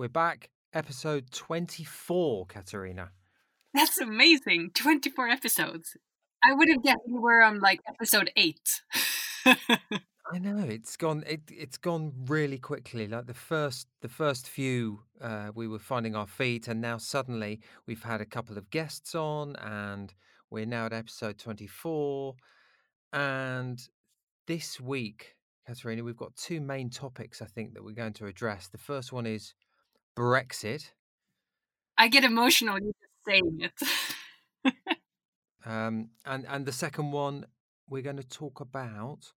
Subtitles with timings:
[0.00, 3.10] We're back, episode 24, Katarina.
[3.74, 4.70] That's amazing.
[4.72, 5.94] 24 episodes.
[6.42, 8.58] I would have guessed we were on like episode 8.
[9.44, 11.22] I know it's gone.
[11.26, 13.08] It it's gone really quickly.
[13.08, 17.60] Like the first, the first few, uh, we were finding our feet, and now suddenly
[17.86, 20.14] we've had a couple of guests on, and
[20.48, 22.36] we're now at episode twenty-four.
[23.12, 23.78] And
[24.46, 25.36] this week,
[25.66, 27.42] Katerina, we've got two main topics.
[27.42, 28.68] I think that we're going to address.
[28.68, 29.52] The first one is
[30.16, 30.90] Brexit.
[31.96, 32.94] I get emotional just
[33.26, 34.74] saying it.
[35.66, 37.46] um, and and the second one,
[37.88, 39.32] we're going to talk about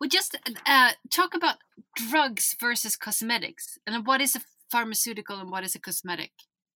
[0.00, 1.56] we just uh, talk about
[1.96, 4.40] drugs versus cosmetics and what is a
[4.70, 6.30] pharmaceutical and what is a cosmetic.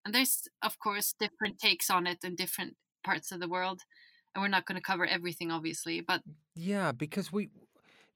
[0.04, 3.82] And there's, of course, different takes on it in different parts of the world.
[4.34, 6.22] And we're not going to cover everything, obviously, but
[6.56, 7.50] yeah, because we,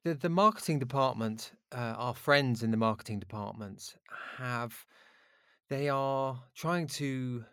[0.08, 3.94] the the marketing department, uh, our friends in the marketing department
[4.38, 4.86] have,
[5.68, 7.44] they are trying to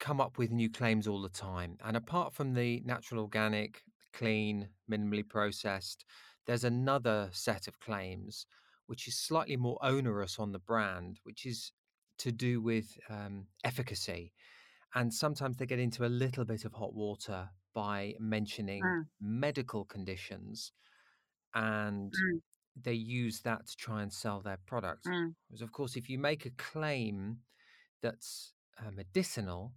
[0.00, 1.76] come up with new claims all the time.
[1.84, 6.04] And apart from the natural, organic, clean, minimally processed,
[6.46, 8.46] there's another set of claims
[8.86, 11.72] which is slightly more onerous on the brand, which is
[12.18, 14.32] to do with um, efficacy.
[14.94, 19.04] And sometimes they get into a little bit of hot water by mentioning mm.
[19.20, 20.72] medical conditions
[21.54, 22.40] and Mm.
[22.76, 25.04] they use that to try and sell their product.
[25.06, 25.34] Mm.
[25.48, 27.38] Because, of course, if you make a claim
[28.00, 29.72] that's uh, medicinal,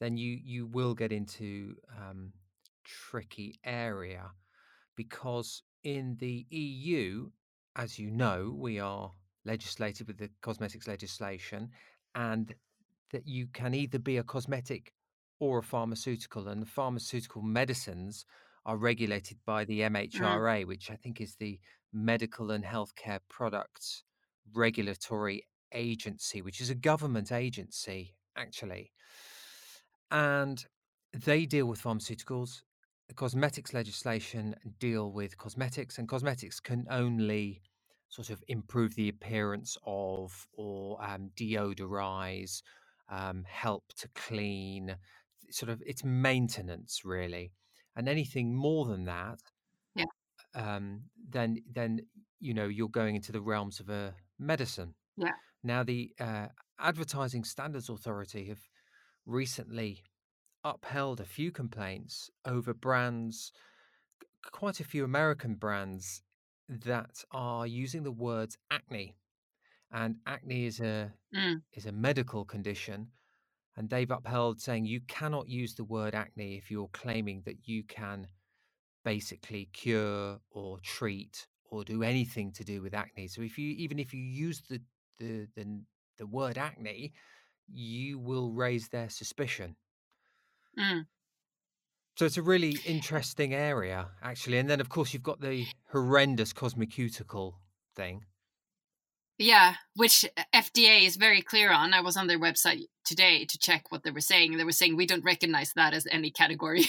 [0.00, 2.32] then you, you will get into um,
[2.84, 4.32] tricky area
[4.96, 7.30] because in the EU,
[7.76, 9.12] as you know, we are
[9.44, 11.70] legislated with the cosmetics legislation,
[12.14, 12.54] and
[13.10, 14.92] that you can either be a cosmetic
[15.40, 18.24] or a pharmaceutical, and the pharmaceutical medicines
[18.66, 19.90] are regulated by the Mm.
[19.92, 21.60] MHRA, which I think is the
[21.92, 24.04] Medical and Healthcare Products
[24.52, 28.92] Regulatory Agency, which is a government agency, actually.
[30.10, 30.64] And
[31.12, 32.62] they deal with pharmaceuticals.
[33.08, 37.62] The cosmetics legislation deal with cosmetics, and cosmetics can only
[38.08, 42.62] sort of improve the appearance of or um, deodorize,
[43.08, 44.96] um, help to clean,
[45.50, 47.52] sort of it's maintenance really.
[47.96, 49.40] And anything more than that,
[49.94, 50.06] Yeah.
[50.54, 52.00] um, then then
[52.40, 54.94] you know you're going into the realms of a medicine.
[55.16, 55.34] Yeah.
[55.62, 58.68] Now the uh, Advertising Standards Authority have
[59.26, 60.04] recently
[60.64, 63.52] upheld a few complaints over brands,
[64.52, 66.22] quite a few American brands
[66.68, 69.16] that are using the words acne,
[69.90, 71.64] and acne is a Mm.
[71.72, 73.12] is a medical condition,
[73.76, 77.82] and they've upheld saying you cannot use the word acne if you're claiming that you
[77.84, 78.28] can
[79.04, 83.28] basically cure or treat or do anything to do with acne.
[83.28, 84.80] So if you even if you use the
[85.18, 85.80] the the,
[86.18, 87.12] the word acne,
[87.72, 89.76] you will raise their suspicion.
[90.78, 91.06] Mm.
[92.16, 94.58] So it's a really interesting area, actually.
[94.58, 97.54] And then, of course, you've got the horrendous cosmeceutical
[97.96, 98.24] thing.
[99.38, 100.24] Yeah, which
[100.54, 101.92] FDA is very clear on.
[101.92, 104.56] I was on their website today to check what they were saying.
[104.56, 106.84] They were saying we don't recognize that as any category.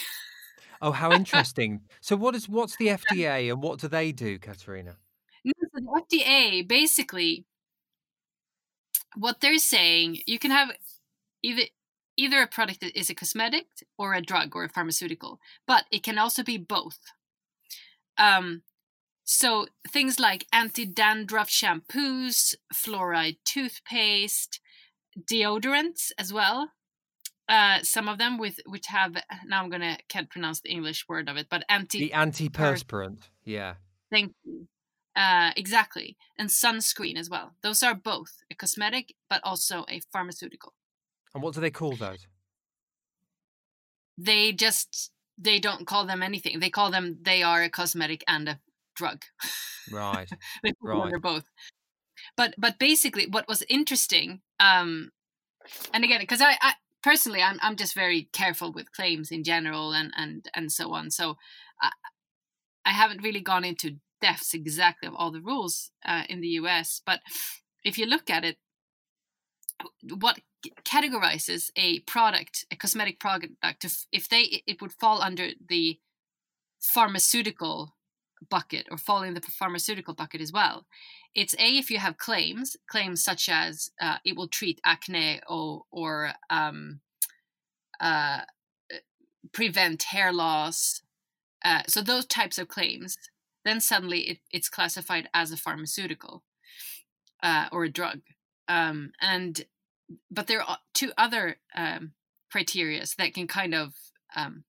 [0.82, 1.82] Oh, how interesting!
[2.02, 4.98] so, what is what's the FDA and what do they do, Katerina?
[5.44, 7.46] No, so the FDA basically
[9.16, 10.70] what they're saying you can have
[11.44, 11.64] either
[12.18, 13.68] either a product that is a cosmetic
[13.98, 17.00] or a drug or a pharmaceutical, but it can also be both.
[18.18, 18.62] Um,
[19.26, 24.60] so things like anti-dandruff shampoos, fluoride toothpaste,
[25.20, 26.72] deodorants as well.
[27.50, 29.16] Uh, some of them with which have
[29.46, 33.30] now I'm gonna can't pronounce the English word of it, but anti The antiperspirant.
[33.44, 33.76] Yeah.
[34.12, 34.68] Thank you.
[35.16, 36.18] Uh, exactly.
[36.38, 37.56] And sunscreen as well.
[37.62, 40.74] Those are both a cosmetic, but also a pharmaceutical.
[41.34, 42.28] And what do they call those?
[44.18, 46.60] They just they don't call them anything.
[46.60, 48.60] They call them they are a cosmetic and a
[48.96, 49.24] drug.
[49.92, 50.30] Right.
[50.64, 51.04] they Right.
[51.04, 51.46] under both.
[52.38, 55.12] But but basically, what was interesting, um,
[55.94, 59.94] and again, because I, I personally, I'm I'm just very careful with claims in general
[59.94, 61.12] and and and so on.
[61.12, 61.38] So
[61.82, 61.92] I,
[62.86, 67.02] I haven't really gone into depths exactly of all the rules uh, in the U.S.
[67.06, 67.20] But
[67.84, 68.58] if you look at it,
[70.02, 70.40] what
[70.84, 73.54] categorizes a product, a cosmetic product,
[73.84, 76.00] if, if they it would fall under the
[76.80, 77.95] pharmaceutical
[78.50, 80.86] bucket or fall in the pharmaceutical bucket as well.
[81.34, 85.84] It's a if you have claims, claims such as uh, it will treat acne or
[85.92, 87.02] or um,
[88.00, 88.42] uh,
[89.52, 91.02] prevent hair loss.
[91.64, 93.18] Uh, so those types of claims,
[93.64, 96.44] then suddenly it, it's classified as a pharmaceutical
[97.42, 98.22] uh, or a drug.
[98.68, 99.66] um, and
[100.30, 102.12] but there are two other um,
[102.54, 103.94] criterias that can kind of
[104.36, 104.64] um,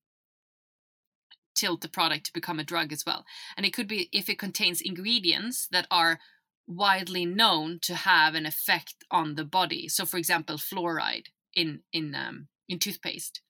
[1.56, 3.24] tilt the product to become a drug as well.
[3.56, 6.20] And it could be if it contains ingredients that are
[6.66, 9.88] widely known to have an effect on the body.
[9.88, 13.40] So, for example, fluoride in in um, in toothpaste.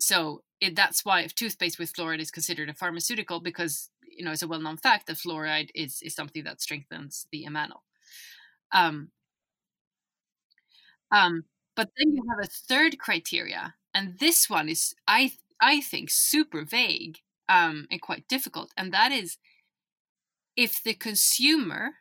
[0.00, 4.32] So it, that's why if toothpaste with fluoride is considered a pharmaceutical because you know
[4.32, 7.84] it's a well-known fact that fluoride is is something that strengthens the enamel.
[8.72, 9.10] Um,
[11.10, 11.44] um,
[11.76, 16.64] but then you have a third criteria, and this one is I I think super
[16.64, 19.38] vague um, and quite difficult, and that is
[20.56, 21.92] if the consumer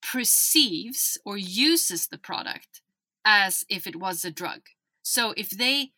[0.00, 2.80] perceives or uses the product
[3.24, 4.60] as if it was a drug.
[5.02, 5.90] So if they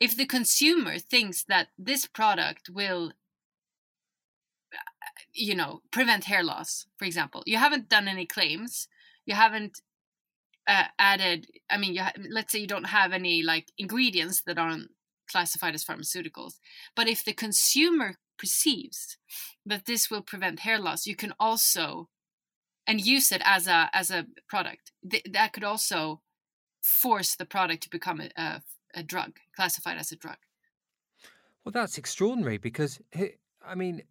[0.00, 3.12] if the consumer thinks that this product will
[5.32, 8.88] you know prevent hair loss for example you haven't done any claims
[9.26, 9.80] you haven't
[10.66, 14.58] uh, added i mean you ha- let's say you don't have any like ingredients that
[14.58, 14.90] aren't
[15.28, 16.54] classified as pharmaceuticals.
[16.96, 19.18] But if the consumer perceives
[19.66, 22.08] that this will prevent hair loss you can also
[22.86, 24.92] and use it as a as a product.
[25.08, 26.22] Th- that could also
[26.82, 28.62] force the product to become a, a,
[28.94, 30.38] a drug classified as a drug.
[31.64, 33.00] Well, that's extraordinary because,
[33.62, 34.02] I mean,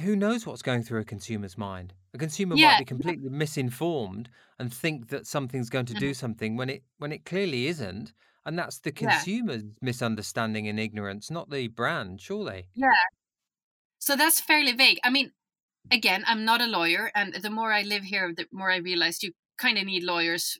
[0.00, 1.94] who knows what's going through a consumer's mind?
[2.14, 6.56] A consumer might be completely misinformed and think that something's going to mhm, do something
[6.56, 8.12] when it when it clearly isn't,
[8.46, 12.66] and that's the yeah consumer's misunderstanding and ignorance, not the brand, surely.
[12.74, 12.90] yeah
[13.98, 15.30] so that's fairly vague i mean
[15.92, 19.22] again i'm not a lawyer and the more i live here the more i realize
[19.22, 20.58] you kind of need lawyers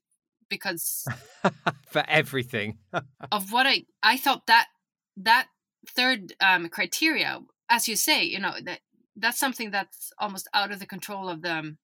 [0.49, 1.07] because
[1.91, 2.79] For everything.
[3.33, 4.67] of what i i thought that
[5.17, 5.47] that
[5.89, 8.81] third um, criteria as you say you know that
[9.17, 11.77] that's something that's almost out of the control of the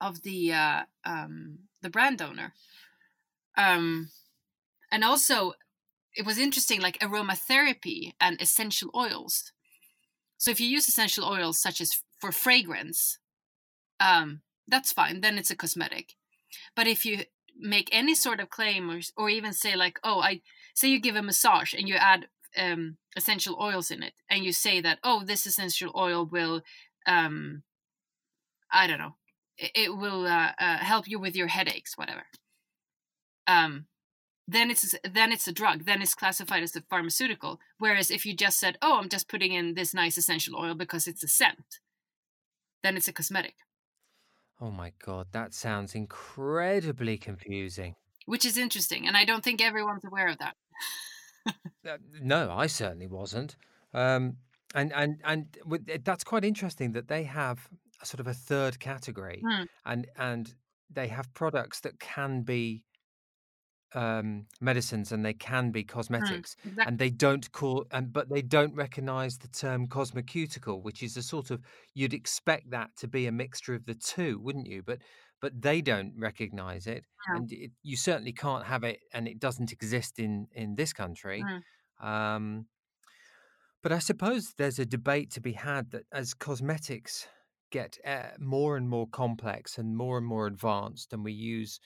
[0.00, 2.52] of the uh, um, the brand owner
[3.56, 4.08] um,
[4.90, 5.52] and also
[6.14, 9.52] it was interesting like aromatherapy and essential oils.
[10.38, 13.18] So if you use essential oils such as for fragrance
[14.00, 16.14] um, that's fine then it's a cosmetic.
[16.74, 17.24] But if you
[17.58, 20.40] make any sort of claim or, or even say like oh i
[20.74, 22.26] say you give a massage and you add
[22.56, 26.62] um, essential oils in it and you say that oh this essential oil will
[27.06, 27.62] um,
[28.72, 29.14] i don't know
[29.60, 32.24] it, it will uh, uh, help you with your headaches whatever.
[33.46, 33.86] Um,
[34.52, 38.32] then it's then it's a drug then it's classified as a pharmaceutical whereas if you
[38.34, 41.80] just said oh i'm just putting in this nice essential oil because it's a scent
[42.82, 43.54] then it's a cosmetic
[44.62, 47.94] Oh my God, that sounds incredibly confusing.
[48.26, 50.54] which is interesting and i don't think everyone's aware of that
[51.88, 53.56] Uh, no, I certainly wasn't.
[53.94, 54.36] Um,
[54.74, 55.46] and and and
[55.88, 57.58] eh, that's quite interesting that they have
[58.02, 60.54] a sort of a third category, Hmm, and and
[60.90, 62.84] they have products that can be
[63.94, 65.84] um, medicines and they can be
[66.18, 70.82] hmm, cosmetics, exactly and they don't call and but they don't recognise the term cosmeceutical,
[70.82, 71.62] which is a sort of
[71.94, 74.82] you'd expect that to be a mixture of the two, wouldn't you?
[74.82, 75.02] But
[75.40, 79.38] but they don't recognise it, Hmm, and it, you certainly can't have it, and it
[79.38, 81.48] doesn't exist in in this country.
[81.48, 81.60] hmm,
[82.00, 82.66] Um,
[83.82, 87.28] but I suppose there's a debate to be had that as cosmetics
[87.70, 91.80] get uh, more and more complex and more and more advanced, and we use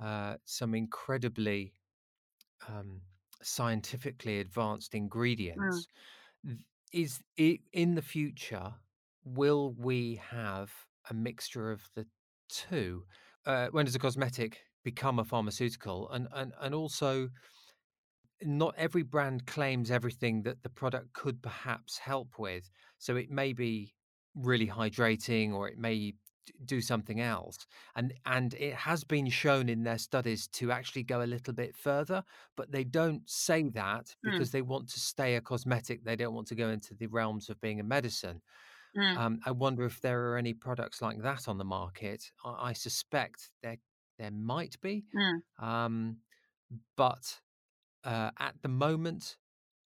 [0.00, 1.74] uh, some incredibly
[2.68, 3.02] um,
[3.42, 4.94] scientifically advanced
[5.56, 5.88] hmm, ingredients,
[6.46, 6.60] th-
[6.92, 8.74] is i in the future,
[9.24, 10.72] will we have
[11.10, 12.06] a mixture of the
[12.48, 13.06] two?
[13.46, 16.10] Uh, when does a cosmetic become a pharmaceutical?
[16.10, 17.30] And, and, and also,
[18.42, 22.70] not every brand claims everything that the product could perhaps help with.
[22.98, 23.94] So it may be
[24.34, 26.14] really hydrating or it may
[26.64, 27.66] do something else.
[27.94, 31.76] And and it has been shown in their studies to actually go a little bit
[31.76, 32.24] further,
[32.56, 36.04] but they don't say that hmm, because they want to stay a cosmetic.
[36.04, 38.42] They don't want to go into the realms of being a medicine.
[38.94, 42.30] hmm, Um, I wonder if there are any products like that on the market.
[42.44, 43.78] I, I suspect there
[44.18, 45.06] there might be.
[45.12, 45.42] hmm.
[45.58, 46.18] Um,
[46.96, 47.40] but
[48.04, 49.38] uh, at the moment,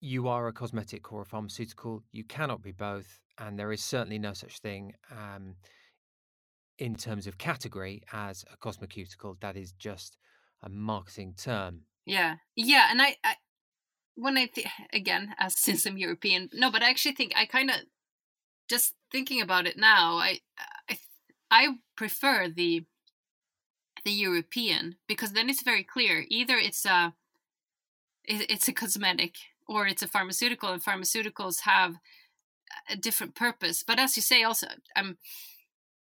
[0.01, 2.05] you are a cosmetic or a pharmaceutical.
[2.13, 5.57] You cannot be both, and there is certainly no such thing um,
[6.79, 9.39] in terms of category as a cosmeceutical.
[9.41, 10.17] That is just
[10.63, 11.83] a marketing term.
[12.07, 13.35] yeah yeah and i, I
[14.15, 17.71] when i th- again as since i'm european no but i actually think i kind
[17.71, 17.77] of
[18.69, 20.41] just thinking about it now i
[20.89, 20.99] i
[21.51, 22.85] i prefer the
[24.05, 27.15] the european because then it's very clear either it's a
[28.25, 29.35] it- it's a cosmetic
[29.69, 31.97] or it's a pharmaceutical and pharmaceuticals have
[32.89, 34.67] a different purpose but as you say also
[34.97, 35.19] um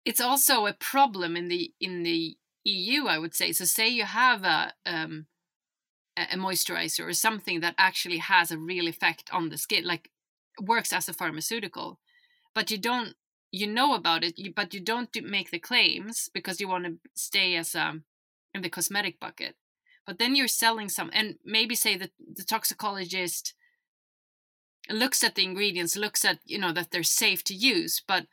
[0.07, 3.51] it's also a problem in the in the EU, I would say.
[3.51, 5.25] So, say you have a um,
[6.15, 10.09] a moisturizer or something that actually has a real effect on the skin, like
[10.61, 11.99] works as a pharmaceutical,
[12.55, 13.15] but you don't
[13.51, 17.57] you know about it, but you don't make the claims because you want to stay
[17.57, 18.05] as um
[18.53, 19.55] in the cosmetic bucket.
[20.05, 23.53] But then you're selling some, and maybe say that the toxicologist
[24.89, 28.25] looks at the ingredients, looks at you know that they're safe to use, but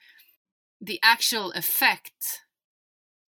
[0.84, 2.42] the actual effect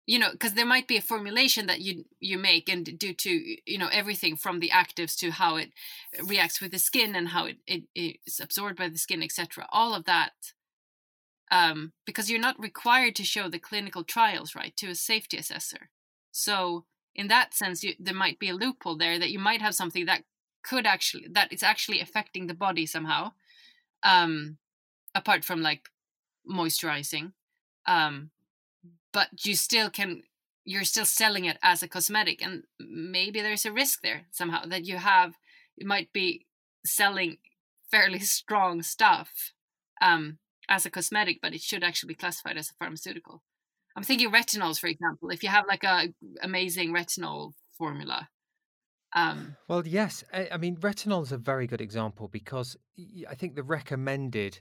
[0.06, 3.30] you know because there might be a formulation that you you make and due to
[3.66, 5.72] you know everything from the actives to how it
[6.24, 9.94] reacts with the skin and how it, it is absorbed by the skin etc all
[9.94, 10.34] of that
[11.52, 15.90] um, because you're not required to show the clinical trials right to a safety assessor.
[16.32, 19.76] So in that sense you, there might be a loophole there that you might have
[19.76, 20.24] something that
[20.64, 23.32] could actually that is actually affecting the body somehow
[24.04, 24.58] um
[25.16, 25.88] apart from like
[26.50, 27.32] moisturizing
[27.90, 28.30] um
[29.12, 30.22] but you still can
[30.64, 34.86] you're still selling it as a cosmetic and maybe there's a risk there somehow that
[34.86, 35.34] you have
[35.76, 36.46] you might be
[36.86, 37.38] selling
[37.90, 39.54] fairly strong stuff
[40.02, 40.38] um,
[40.70, 43.42] as a cosmetic but it should actually be classified as a pharmaceutical.
[43.96, 48.30] I'm thinking retinols for example if you have like a amazing retinol formula
[49.16, 52.78] um, well yes I, I mean retinol is a very good example because
[53.28, 54.60] i think the recommended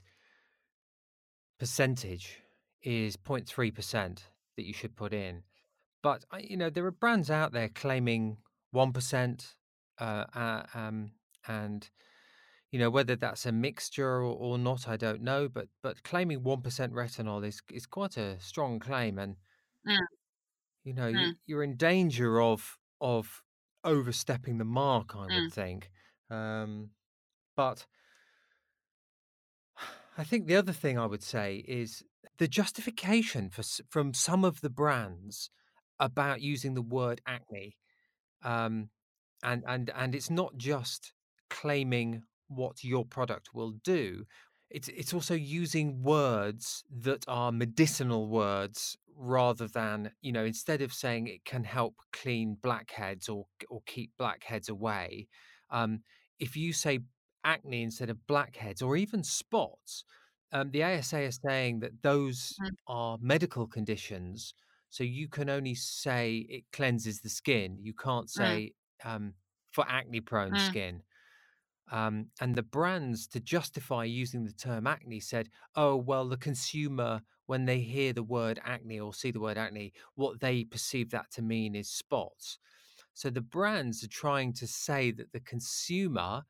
[1.59, 2.39] percentage
[2.83, 4.19] is 0.3%
[4.55, 5.43] that you should put in.
[6.01, 8.37] But you know, there are brands out there claiming
[8.71, 9.55] one percent,
[9.99, 11.11] uh, uh, um,
[11.47, 11.89] and
[12.71, 15.49] you know whether that's a mixture or, or, not, I don't know.
[15.49, 19.35] But but claiming one percent retinol is is quite a strong claim, and
[19.87, 19.97] mm.
[20.83, 21.33] you know mm.
[21.45, 23.43] you, are in danger of of
[23.83, 25.15] overstepping the mark.
[25.15, 25.43] I mm.
[25.43, 25.89] would think,
[26.29, 26.91] um,
[27.57, 27.85] but
[30.17, 32.03] I think the other thing I would say is
[32.37, 35.49] the justification for from some of the brands
[35.99, 37.77] about using the word acne,
[38.43, 38.89] um,
[39.43, 41.13] and and and it's not just
[41.49, 44.25] claiming what your product will do.
[44.69, 50.93] It's it's also using words that are medicinal words rather than you know instead of
[50.93, 55.27] saying it can help clean blackheads or or keep blackheads away.
[55.71, 56.01] Um,
[56.39, 56.99] if you say
[57.43, 60.03] acne instead of blackheads or even spots,
[60.51, 62.71] um, the ASA is saying that those mm.
[62.87, 64.53] are medical conditions,
[64.89, 67.77] so you can only say it cleanses the skin.
[67.79, 68.29] You can't mm.
[68.29, 69.33] say um,
[69.71, 70.67] for acne-prone mm.
[70.67, 71.03] skin.
[71.91, 77.21] Um, and the brands, to justify using the term acne, said, "Oh, well, the consumer,
[77.45, 81.31] when they hear the word acne or see the word acne, what they perceive that
[81.31, 82.59] to mean is spots."
[83.13, 86.43] So the brands are trying to say that the consumer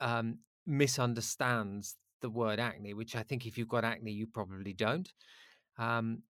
[0.00, 5.12] um, misunderstands the word acne, which I think if you've got acne, you probably don't.
[5.78, 6.22] Um,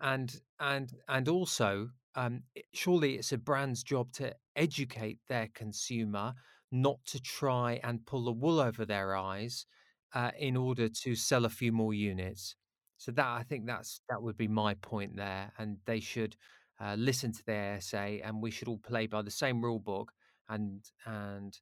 [0.00, 2.42] and and and also, um,
[2.72, 6.34] surely it's a brand's job to educate their consumer,
[6.72, 9.66] not to try and pull the wool over their eyes
[10.14, 12.56] uh, in order to sell a few more units.
[12.96, 16.36] So that I think that's that would be my point there, and they should
[16.80, 20.12] uh, listen to their ASA, and we should all play by the same rule book
[20.48, 21.58] and and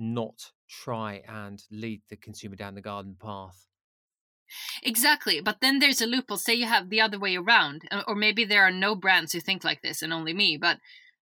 [0.00, 3.66] not try and lead the consumer down the garden path.
[4.82, 6.36] Exactly, but then there's a loophole.
[6.36, 9.40] Say you have the other way around, uh, or maybe there are no brands who
[9.40, 10.56] think like this and only me.
[10.56, 10.78] But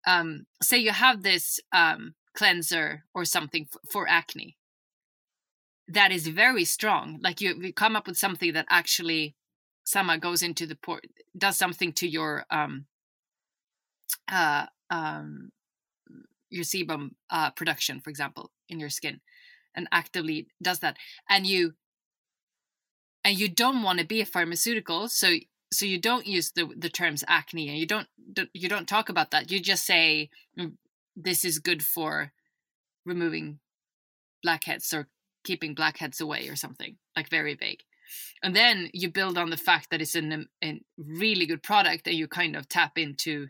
[0.07, 4.57] um, say you have this um, cleanser or something f- for acne
[5.87, 7.19] that is very strong.
[7.21, 9.35] Like you, you come up with something that actually
[9.83, 11.05] somehow goes into the port,
[11.37, 12.85] does something to your um,
[14.31, 15.51] uh, um,
[16.51, 19.21] your sebum uh, production, for example, in your skin,
[19.75, 20.97] and actively does that,
[21.29, 21.73] and you
[23.23, 25.35] and you don't want to be a pharmaceutical, so
[25.71, 28.07] so you don't use the the terms acne, and you don't
[28.53, 29.51] you don't talk about that.
[29.51, 30.29] You just say
[30.59, 30.73] mm,
[31.15, 32.31] this is good for
[33.05, 33.59] removing
[34.43, 35.07] blackheads or
[35.43, 37.83] keeping blackheads away or something like very vague
[38.43, 42.15] and then you build on the fact that it's an, a really good product and
[42.15, 43.47] you kind of tap into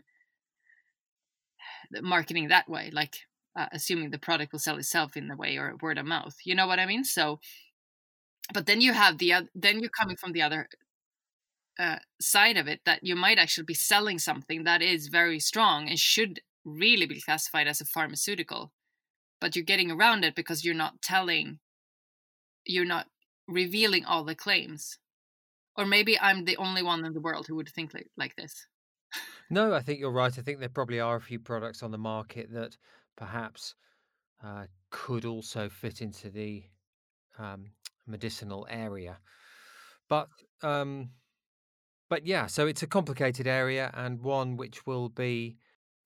[2.00, 3.16] marketing that way, like
[3.56, 6.36] uh, assuming the product will sell itself in the way or word of mouth.
[6.44, 7.04] You know what I mean?
[7.04, 7.40] So,
[8.54, 10.68] but then you have the other then you're coming from the other
[11.78, 15.88] uh, side of it that you might actually be selling something that is very strong
[15.88, 18.72] and should really be classified as a pharmaceutical,
[19.40, 21.58] but you're getting around it because you're not telling,
[22.64, 23.06] you're not
[23.48, 24.98] revealing all the claims.
[25.76, 28.66] Or maybe I'm the only one in the world who would think like, like this.
[29.50, 30.36] No, I think you're right.
[30.38, 32.76] I think there probably are a few products on the market that
[33.16, 33.74] perhaps
[34.42, 36.64] uh, could also fit into the
[37.38, 37.66] um,
[38.06, 39.18] medicinal area.
[40.08, 40.28] But
[40.62, 41.10] um,
[42.08, 45.56] but yeah, so it's a complicated area and one which will be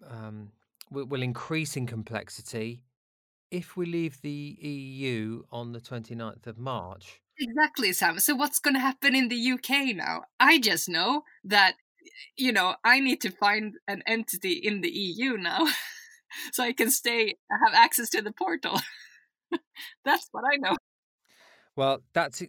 [0.09, 0.53] um,
[0.91, 2.85] will, increase in complexity
[3.51, 7.21] if we leave the EU on the 29th of March.
[7.39, 8.19] Exactly, Sam.
[8.19, 10.23] So what's going to happen in the UK now?
[10.41, 11.75] I just know that
[12.37, 15.67] you know I need to find an entity in the EU now,
[16.53, 18.81] so I can stay have access to the portal.
[20.05, 20.77] that's what I know.
[21.77, 22.43] Well, that's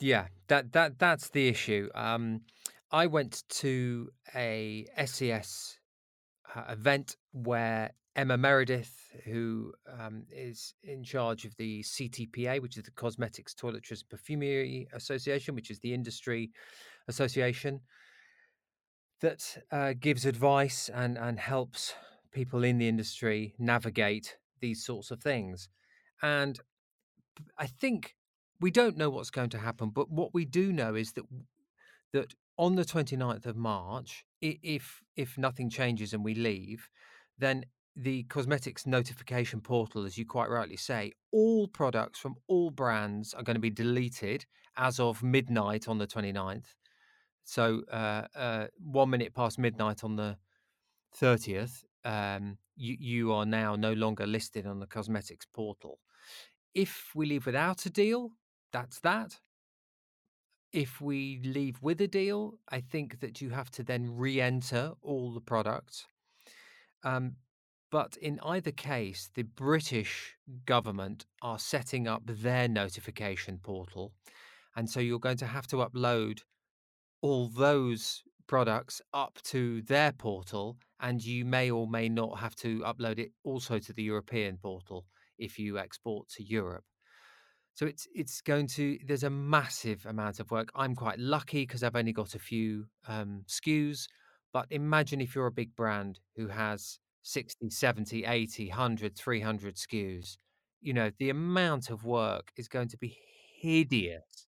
[0.00, 1.88] yeah, that that that's the issue.
[1.94, 2.42] Um,
[2.90, 5.78] I went to a SCS
[6.54, 8.94] uh, event where Emma Meredith,
[9.24, 15.54] who um, is in charge of the CTPA, which is the Cosmetics, Toiletries, Perfumery Association,
[15.54, 16.52] which is the industry
[17.08, 17.80] association
[19.20, 21.94] that uh, gives advice and and helps
[22.32, 25.68] people in the industry navigate these sorts of things.
[26.22, 26.58] And
[27.58, 28.16] I think
[28.60, 31.24] we don't know what's going to happen, but what we do know is that
[32.12, 36.88] that on the 29th of March, if if nothing changes and we leave,
[37.38, 37.64] then
[37.96, 43.42] the cosmetics notification portal, as you quite rightly say, all products from all brands are
[43.42, 44.44] going to be deleted
[44.76, 46.74] as of midnight on the 29th.
[47.44, 50.36] So uh, uh, one minute past midnight on the
[51.20, 55.98] 30th, um, you, you are now no longer listed on the cosmetics portal.
[56.74, 58.30] If we leave without a deal,
[58.72, 59.38] that's that.
[60.72, 64.92] If we leave with a deal, I think that you have to then re enter
[65.02, 66.06] all the products.
[67.04, 67.36] Um,
[67.92, 70.34] but in either case, the British
[70.66, 74.12] government are setting up their notification portal.
[74.74, 76.40] And so you're going to have to upload
[77.24, 80.76] all those products up to their portal.
[81.00, 85.06] And you may or may not have to upload it also to the European portal
[85.38, 86.84] if you export to Europe.
[87.72, 90.68] So it's it's going to there's a massive amount of work.
[90.74, 94.06] I'm quite lucky because I've only got a few um, SKUs,
[94.52, 100.36] but imagine if you're a big brand who has 60, 70, 80, 100, 300 SKUs.
[100.82, 103.16] You know, the amount of work is going to be
[103.60, 104.46] hideous.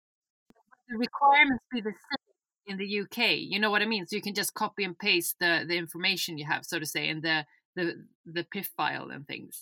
[0.89, 2.24] The requirements be the same
[2.67, 3.37] in the UK.
[3.37, 4.05] You know what I mean?
[4.05, 7.07] So you can just copy and paste the the information you have, so to say,
[7.07, 9.61] in the the the PIF file and things.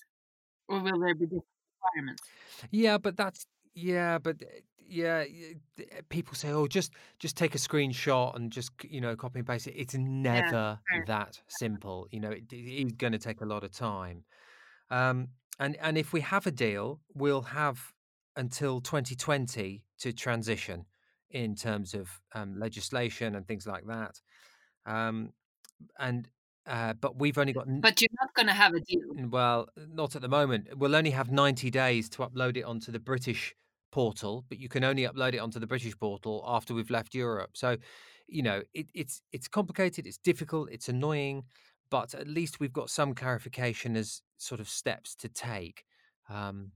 [0.68, 1.46] Or will there be different
[1.82, 2.24] requirements?
[2.72, 5.26] Yeah, but that's yeah, but uh, yeah,
[5.80, 9.48] uh, people say, "Oh, just just take a screenshot and just you know copy and
[9.48, 11.06] paste it." It's never sure.
[11.08, 12.08] that simple.
[12.12, 14.24] You know, it, it is going to take a lot of time.
[14.89, 17.94] Um, and and if we have a deal, we'll have
[18.36, 20.86] until 2020 to transition
[21.34, 24.22] in terms of um, legislation and things like that.
[24.86, 25.34] Um,
[26.00, 26.28] and
[26.65, 27.65] uh, but we've only got.
[27.82, 29.02] But you're not going to have a deal.
[29.30, 30.69] Well, not at the moment.
[30.78, 33.54] We'll only have 90 days to upload it onto the British
[33.91, 37.52] portal, but you can only upload it onto the British portal after we've left Europe.
[37.54, 37.78] So,
[38.28, 41.43] you know, it, it's it's complicated, it's difficult, it's annoying,
[41.91, 45.84] but at least we've got some clarification as sort of steps to take.
[46.30, 46.72] Um,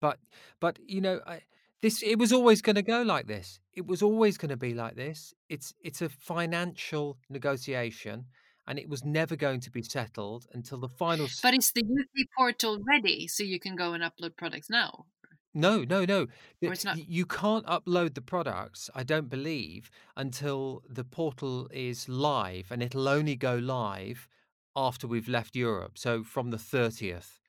[0.00, 0.18] but
[0.60, 1.42] but you know, I,
[1.82, 3.60] this it was always going to go like this.
[3.74, 5.34] It was always going to be like this.
[5.48, 8.26] It's it's a financial negotiation
[8.66, 11.26] and it was never going to be settled until the final.
[11.42, 15.06] But is the UK portal ready so you can go and upload products now?
[15.52, 16.28] No, no, no.
[16.62, 16.96] Or it's not.
[16.96, 23.08] You can't upload the products, I don't believe, until the portal is live, and it'll
[23.08, 24.28] only go live
[24.76, 25.98] after we've left Europe.
[25.98, 27.40] So from the 30th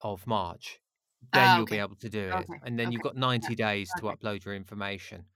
[0.00, 0.80] of March,
[1.32, 2.48] then Ah, you'll be able to do it.
[2.48, 2.60] Okay.
[2.62, 5.26] And then you've got 90 days to upload your information.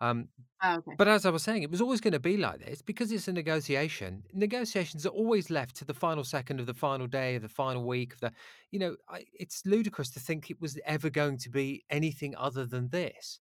[0.00, 0.28] Um,
[0.64, 0.96] okay.
[0.96, 3.28] but as I was saying, it was always going to be like this because it's
[3.28, 4.24] a negotiation.
[4.32, 7.84] Negotiations are always left to the final second of the final day of the final
[7.86, 8.32] week of the.
[8.70, 12.66] You know, I, it's ludicrous to think it was ever going to be anything other
[12.66, 13.40] than this.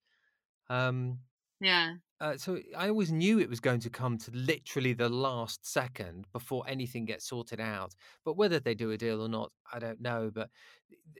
[0.70, 1.20] Um,
[1.60, 1.96] Yeah.
[2.24, 6.26] Uh, so I always knew it was going to come to literally the last second
[6.32, 7.96] before anything gets sorted out.
[8.24, 10.32] But whether they do a deal or not, I don't know.
[10.34, 10.50] But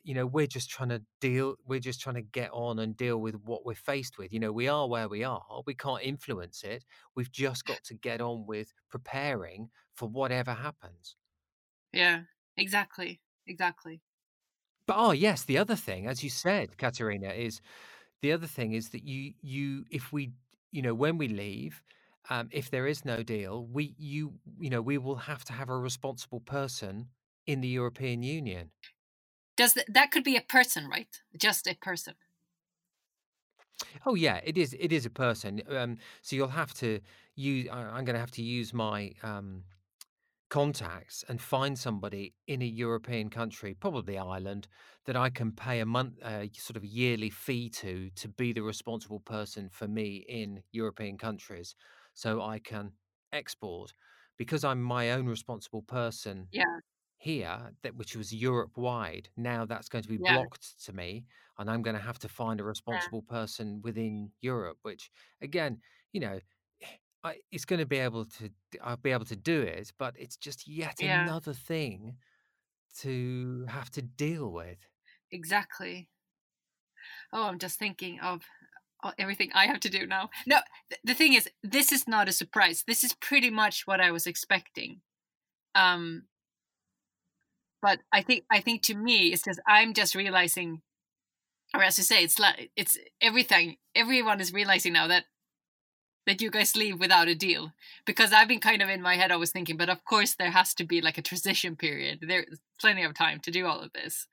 [0.02, 1.56] you know, we're just trying to deal.
[1.68, 4.32] We're just trying to get on and deal with what we're faced with.
[4.32, 5.44] You know, we are where we are.
[5.68, 6.86] We can't influence it.
[7.18, 11.18] We've just got to get on with preparing for whatever happens.
[11.92, 12.22] Yeah.
[12.56, 13.20] Exactly.
[13.46, 14.00] Exactly.
[14.88, 17.60] But oh yes, the other thing, as you said, Katerina, is
[18.22, 20.32] the other thing is that you you if we
[20.74, 21.84] you know when we leave
[22.30, 25.70] um, if there is no deal we you you know we will have to have
[25.70, 27.10] a responsible person
[27.48, 28.72] in the european union
[29.56, 31.22] Does th- that could be a person, right?
[31.36, 32.16] Just a person.
[34.06, 37.00] oh yeah it is it is a person um, so you'll have to
[37.36, 39.64] use i'm going to have to use my um,
[40.54, 44.68] contacts and find somebody in a European country, probably Ireland,
[45.06, 48.62] that I can pay a month, uh, sort of yearly fee to, to be the
[48.62, 51.76] responsible person for me in European countries,
[52.14, 52.94] so I can
[53.32, 53.94] export
[54.38, 56.80] because I'm my own responsible person yeah
[57.18, 59.30] here, that which was Europe wide.
[59.38, 61.26] Now that's going to be yeah blocked to me,
[61.58, 64.80] and I'm going to have to find a yeah responsible person within Europe.
[64.82, 65.10] Which,
[65.42, 65.80] again,
[66.12, 66.40] you know,
[67.24, 68.50] I, it's going to be able to.
[68.84, 72.18] I'll be able to do it, but it's just yet yeah another thing
[73.00, 74.78] to have to deal with.
[75.32, 76.10] exactly
[77.34, 78.42] oh i'm just thinking of
[79.04, 80.60] oh, everything i have to do now no
[80.90, 84.12] th- the thing is this is not a surprise this is pretty much what i
[84.12, 85.02] was expecting
[85.76, 86.24] um
[87.82, 90.82] but i think i think to me it's just i'm just realizing
[91.76, 95.26] or as you say it's like it's everything everyone is realizing now that
[96.26, 97.72] that you guys leave without a deal.
[98.06, 100.52] Because i've been kind of in my head i was thinking but of course there
[100.52, 102.20] has to be like a transition period.
[102.22, 104.28] There's plenty of time to do all of this.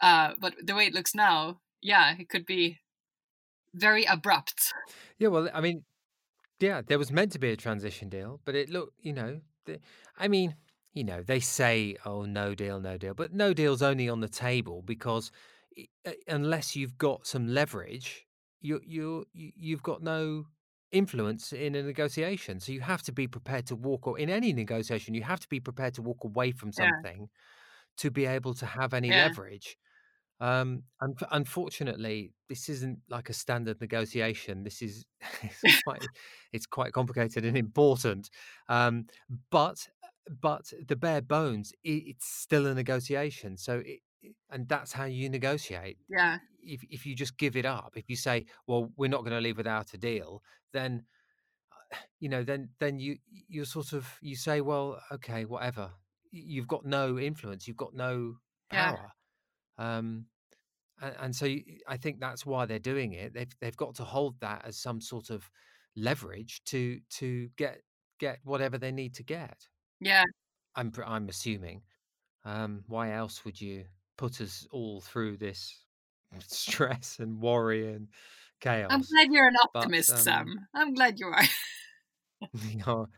[0.00, 2.78] Uh but the way it looks now yeah it could be
[3.74, 4.72] very abrupt.
[5.18, 5.84] Yeah, well, I mean,
[6.60, 9.80] yeah, there was meant to be a transition deal, but it looked, you know, the,
[10.18, 10.56] I mean,
[10.92, 14.28] you know, they say, oh, no deal, no deal, but no deal's only on the
[14.28, 15.30] table because
[16.06, 18.26] uh, unless you've got some leverage,
[18.60, 20.46] you you you- you've got no
[20.92, 22.60] influence in a negotiation.
[22.60, 25.48] So you have to be prepared to walk or in any negotiation, you have to
[25.48, 27.30] be prepared to walk away from yeah something
[27.98, 29.78] to be able to have any yeah leverage.
[30.40, 34.64] Um, and unfortunately, this isn't like a standard negotiation.
[34.64, 35.06] This is
[35.62, 36.10] it's quite
[36.52, 38.30] it's quite complicated and important.
[38.68, 39.06] Um,
[39.50, 39.88] but
[40.40, 43.56] but the bare bones, it's still a negotiation.
[43.56, 44.00] So it-
[44.50, 45.98] and that's how you negotiate.
[46.08, 49.32] yeah If if you just give it up, if you say, "Well, we're not going
[49.32, 51.06] to leave without a deal," then
[52.20, 55.92] you know, then then you you sort of you say, "Well, okay, whatever."
[56.30, 57.68] You've got no influence.
[57.68, 58.38] You've got no
[58.70, 59.12] yeah power.
[59.78, 60.26] Um,
[61.00, 63.34] and, and so you- I think that's why they're doing it.
[63.34, 65.50] They've they've got to hold that as some sort of
[65.96, 67.82] leverage to to get
[68.20, 69.68] get whatever they need to get.
[70.00, 70.24] yeah
[70.74, 71.82] I'm I'm assuming.
[72.44, 73.86] Um, why else would you
[74.22, 75.84] put us all through this
[76.48, 78.08] stress and worry and
[78.60, 78.90] chaos.
[78.90, 81.42] i'm glad you're an But optimist um, sam i'm glad you are
[82.52, 83.08] you know,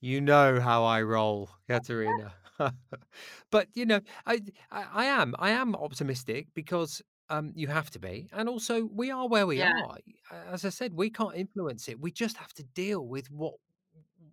[0.00, 2.34] you know how I roll, Katerina.
[3.50, 7.98] but you know, I, I I am I am optimistic because um you have to
[7.98, 9.96] be, and also we are where we yeah are.
[10.30, 12.00] As I said, we can't influence it.
[12.00, 13.54] We just have to deal with what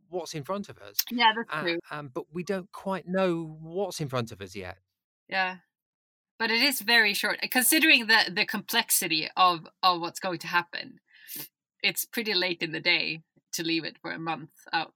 [0.10, 1.08] what's in front of us.
[1.12, 4.56] yeah that's Uh, true um, but we don't quite know what's in front of us
[4.56, 4.80] yet.
[5.28, 5.58] yeah
[6.40, 11.00] but it is very short considering the the complexity of of what's going to happen
[11.84, 13.22] it's pretty late in the day
[13.52, 14.94] to leave it for a month out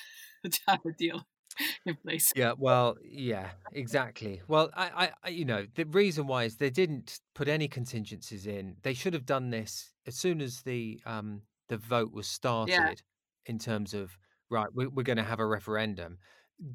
[0.50, 1.26] to have a deal
[1.86, 4.42] in place Yeah, well, yeah, exactly.
[4.48, 8.76] Well, I, I, you know, the reason why is they didn't put any contingencies in.
[8.82, 13.02] They should have done this as soon as the um the vote was yeah started,
[13.46, 14.16] in terms of
[14.50, 16.18] right, we, we're going to have a referendum.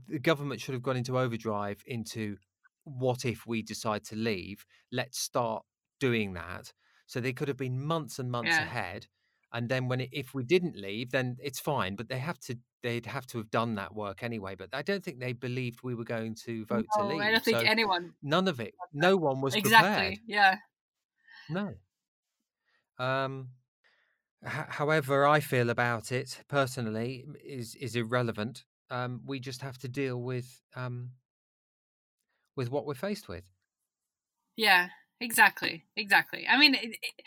[0.08, 2.38] The government should have gone into overdrive into
[2.98, 4.66] what if we decide to leave?
[4.92, 5.66] Let's start
[6.00, 6.74] doing that.
[7.08, 9.08] So they could have been months and months yeah ahead.
[9.52, 11.96] And then when it, if we didn't leave, then it's fine.
[11.96, 14.56] But they have to they'd have to have done that work anyway.
[14.56, 17.20] But I don't think they believed we were going to vote to leave.
[17.22, 20.16] i don't think So anyone none of it, no one was prepared.
[20.16, 20.58] exactly yeah
[21.50, 21.80] No.
[22.98, 23.52] Um,
[24.46, 28.66] h- however I feel about it personally is is irrelevant.
[28.90, 31.14] Um, we just have to deal with um
[32.60, 33.46] with what we're faced with.
[34.56, 34.90] yeah
[35.22, 37.24] exactly exactly i mean it, it-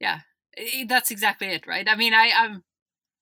[0.00, 0.20] yeah
[0.56, 2.64] it, that's exactly it right i mean i i'm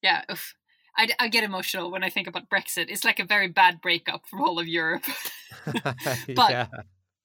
[0.01, 0.55] yeah oof.
[0.97, 2.87] I, I get emotional when I think about Brexit.
[2.89, 5.03] It's like a very bad breakup for all of Europe.
[6.35, 6.67] But- yeah,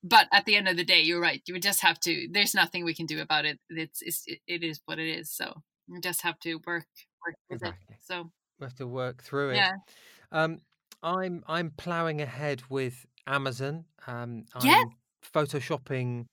[0.04, 1.42] but at the end of the day, you're right.
[1.48, 2.28] You just have to.
[2.30, 3.58] There's nothing we can do about it.
[3.70, 5.30] It's, it's it, it is what it is.
[5.32, 5.46] So
[5.88, 6.86] you just have to work
[7.26, 7.94] work with exactly.
[7.96, 8.00] it.
[8.04, 8.30] So
[8.60, 9.56] We have to work through it.
[9.56, 9.72] yeah,
[10.30, 10.60] Um,
[11.02, 13.86] I'm I'm ploughing ahead with Amazon.
[14.06, 15.04] Um, I'm Yes.
[15.22, 16.26] photoshopping,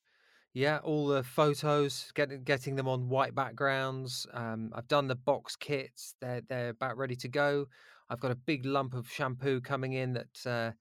[0.54, 4.28] yeah, all the photos, getting getting them on white backgrounds.
[4.34, 7.68] Um, I've done the box kits; they're they're about ready to go.
[8.10, 10.74] I've got a big lump of shampoo coming in that uh,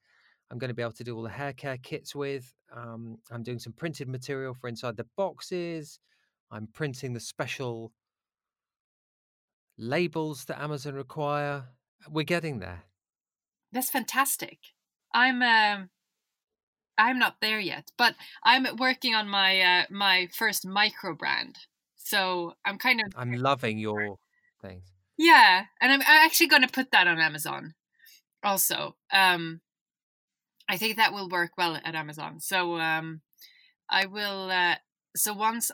[0.50, 2.54] I'm going to be able to do all the hair care kits with.
[2.72, 6.00] Um, I'm doing some printed material for inside the boxes.
[6.50, 7.92] I'm printing the special
[9.78, 11.70] labels that Amazon require.
[12.08, 12.84] We're getting there.
[13.72, 14.58] that's fantastic.
[15.12, 15.90] I'm um
[17.00, 21.56] I'm not there yet, but I'm working on my uh, my first micro brand.
[21.96, 24.16] So I'm kind of I'm loving your
[24.60, 24.84] things.
[25.16, 27.74] yeah, and I'm, I'm actually going to put that on Amazon.
[28.44, 28.96] also.
[29.12, 29.60] Um,
[30.68, 32.40] I think that will work well at Amazon.
[32.40, 33.22] So um,
[33.88, 34.50] I will.
[34.50, 34.76] Uh,
[35.16, 35.72] so once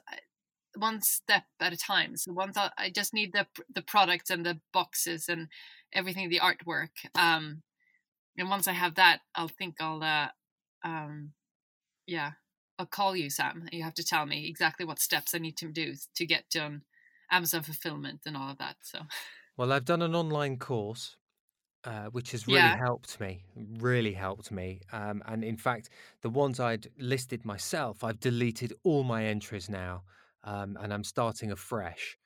[0.76, 2.16] one step at a time.
[2.16, 5.48] So one thought I just need the the products and the boxes and
[5.92, 6.90] everything, the artwork.
[7.14, 7.62] Um,
[8.38, 10.28] and once I have that, I'll think I'll uh,
[10.86, 11.32] um,
[12.06, 12.32] yeah,
[12.78, 13.68] I'll call you, Sam.
[13.72, 16.82] You have to tell me exactly what steps I need to do to get done
[17.30, 18.76] Amazon fulfillment and all of that.
[18.82, 19.00] So,
[19.56, 21.16] well, I've done an online course.
[21.84, 22.76] Uh, which has really yeah.
[22.76, 23.44] helped me,
[23.78, 24.80] really helped me.
[24.92, 25.88] Um, and in fact,
[26.20, 30.02] the ones I'd listed myself, I've deleted all my entries now
[30.42, 32.18] um, and I'm starting afresh.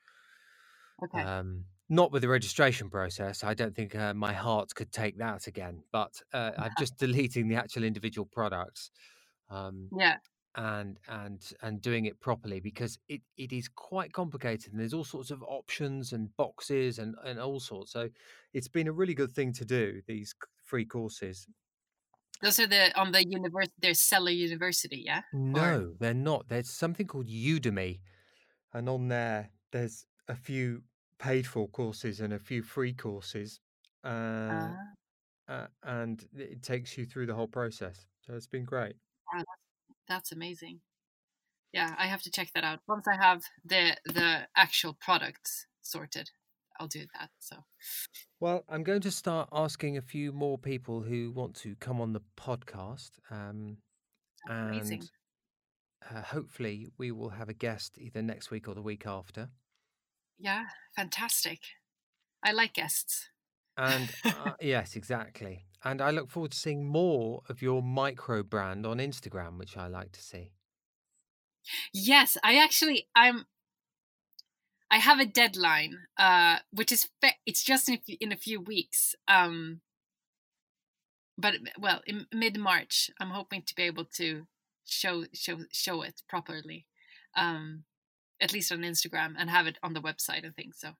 [1.05, 1.21] Okay.
[1.21, 3.43] Um, not with the registration process.
[3.43, 5.83] I don't think uh, my heart could take that again.
[5.93, 8.91] But uh, I'm just deleting the actual individual products.
[9.51, 10.17] Um, yeah.
[10.57, 15.05] And and and doing it properly because it, it is quite complicated and there's all
[15.05, 17.93] sorts of options and boxes and, and all sorts.
[17.93, 18.09] So
[18.53, 21.47] it's been a really good thing to do these free courses.
[22.43, 23.75] Those are the on the university.
[23.81, 25.21] There's Seller University, yeah.
[25.33, 25.93] No, or...
[26.01, 26.49] they're not.
[26.49, 28.01] There's something called Udemy,
[28.73, 30.83] and on there there's a few
[31.21, 33.61] paid for courses and a few free courses
[34.05, 34.73] uh, uh,
[35.49, 38.95] uh, and it takes you through the whole process so it's been great.
[39.33, 39.51] That's,
[40.09, 40.81] that's amazing.
[41.73, 42.81] Yeah i have to check that out.
[42.89, 46.31] Once i have the the actual products sorted
[46.79, 47.57] i'll do that so.
[48.41, 52.13] Well i'm going to start asking a few more people who want to come on
[52.13, 53.77] the podcast um,
[54.49, 55.03] and amazing.
[56.11, 59.51] uh, hopefully, we will have a guest either next week or the week after.
[60.41, 60.65] Yeah,
[60.97, 61.61] fantastic.
[62.43, 63.29] I like guests.
[63.77, 65.67] And uh, yes, exactly.
[65.85, 69.87] And I look forward to seeing more of your micro brand on Instagram, which I
[69.87, 70.53] like to see.
[71.93, 73.47] Yes, I actually I'm
[74.91, 78.37] I have a deadline, uh, which is fe- it's just in a few, in a
[78.37, 79.15] few weeks.
[79.29, 79.83] Um,
[81.39, 84.47] but well, in mid March, I'm hoping to be able to
[84.87, 86.87] show show show it properly
[87.37, 87.85] um
[88.41, 90.91] at least on instagram and have it on the website and things so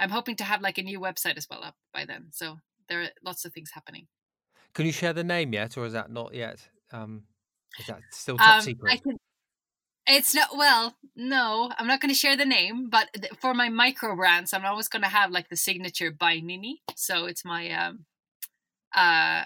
[0.00, 2.58] i'm hoping to have like a new website as well up by then so
[2.88, 4.06] there are lots of things happening
[4.74, 7.22] can you share the name yet or is that not yet um
[7.78, 9.16] is that still top um, secret can,
[10.06, 13.08] it's not well no i'm not going to share the name but
[13.40, 17.26] for my micro brands i'm always going to have like the signature by nini so
[17.26, 18.04] it's my um
[18.94, 19.44] uh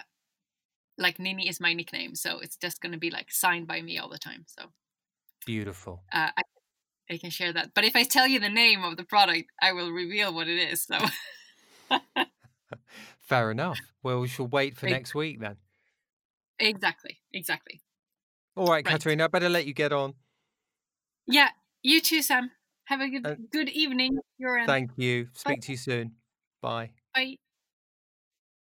[0.97, 3.97] like Nini is my nickname, so it's just going to be like signed by me
[3.97, 4.45] all the time.
[4.47, 4.65] So
[5.45, 6.03] beautiful.
[6.11, 6.41] Uh, I,
[7.09, 9.71] I can share that, but if I tell you the name of the product, I
[9.71, 10.83] will reveal what it is.
[10.83, 10.97] So
[13.19, 13.79] fair enough.
[14.03, 15.57] Well, we shall wait for next week then.
[16.59, 17.19] Exactly.
[17.33, 17.81] Exactly.
[18.55, 18.85] All right, right.
[18.85, 20.15] Katarina, I better let you get on.
[21.27, 21.49] Yeah,
[21.83, 22.51] you too, Sam.
[22.85, 24.17] Have a good uh, good evening.
[24.65, 25.27] Thank you.
[25.33, 25.65] Speak Bye.
[25.65, 26.11] to you soon.
[26.61, 26.91] Bye.
[27.13, 27.37] Bye.